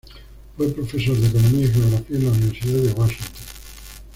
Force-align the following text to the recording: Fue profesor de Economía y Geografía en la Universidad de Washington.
Fue 0.57 0.67
profesor 0.69 1.15
de 1.15 1.27
Economía 1.27 1.65
y 1.65 1.71
Geografía 1.71 2.15
en 2.17 2.25
la 2.25 2.31
Universidad 2.31 2.79
de 2.81 2.91
Washington. 2.93 3.37